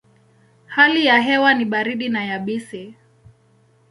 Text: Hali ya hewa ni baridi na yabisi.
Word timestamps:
Hali 0.65 1.05
ya 1.05 1.21
hewa 1.21 1.53
ni 1.53 1.65
baridi 1.65 2.09
na 2.09 2.23
yabisi. 2.25 2.95